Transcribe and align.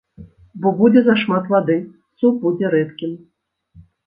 Бо 0.61 0.71
будзе 0.79 1.03
зашмат 1.09 1.43
вады, 1.53 1.75
суп 2.23 2.41
будзе 2.47 2.73
рэдкім. 2.77 3.13